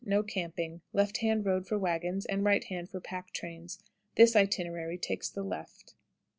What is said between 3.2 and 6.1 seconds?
trains. This itinerary takes the left.